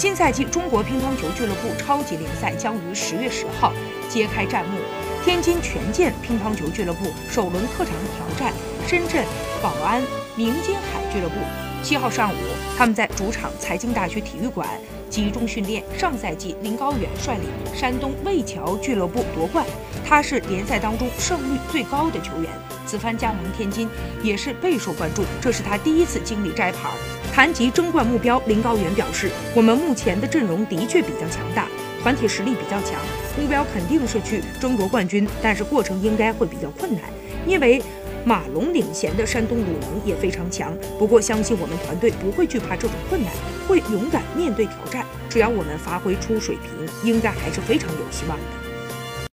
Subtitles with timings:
[0.00, 3.70] 新赛季中国乒乓球俱乐部超级联赛将于十月十号
[4.08, 4.78] 揭开战幕。
[5.22, 8.50] 天津权健乒乓球俱乐部首轮客场挑战
[8.88, 9.22] 深圳
[9.62, 10.00] 宝安
[10.36, 11.69] 明金海俱乐部。
[11.82, 12.36] 七号上午，
[12.76, 14.68] 他们在主场财经大学体育馆
[15.08, 15.82] 集中训练。
[15.98, 19.64] 上赛季，林高远率领山东魏桥俱乐部夺冠，
[20.06, 22.50] 他是联赛当中胜率最高的球员。
[22.86, 23.88] 此番加盟天津
[24.22, 26.90] 也是备受关注，这是他第一次经历摘牌。
[27.32, 31.66] 谈及争冠目标，林高远表示：“我们目前的阵容的确比较强大，
[32.02, 33.00] 团体实力比较强，
[33.40, 37.02] 目标肯定是去争夺冠军，但是过程应该会比较困难，
[37.46, 37.82] 因为。”
[38.22, 43.32] 马龙领衔的山东鲁能也非常强，不过相信我们团队不会惧怕这种困难，
[43.66, 45.06] 会勇敢面对挑战。
[45.26, 48.69] 只要我们发挥出水平，应该还是非常有希望的。